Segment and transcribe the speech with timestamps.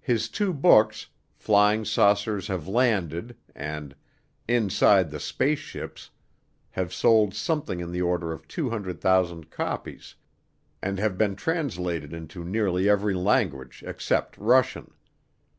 [0.00, 3.94] His two books Flying Saucers Have Landed and
[4.48, 6.08] Inside the Space Ships
[6.70, 10.14] have sold something in the order of 200,000 copies
[10.80, 14.94] and have been translated into nearly every language except Russian.